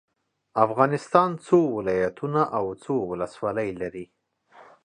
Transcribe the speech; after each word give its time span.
افغانستان 0.65 1.29
څو 1.45 1.59
ولايتونه 1.77 2.41
او 2.57 2.65
څو 2.83 2.95
ولسوالي 3.11 3.69
لري؟ 3.81 4.05